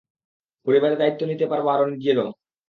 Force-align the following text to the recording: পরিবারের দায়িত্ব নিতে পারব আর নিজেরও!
পরিবারের 0.65 0.99
দায়িত্ব 0.99 1.21
নিতে 1.27 1.45
পারব 1.51 1.65
আর 1.73 1.89
নিজেরও! 1.93 2.27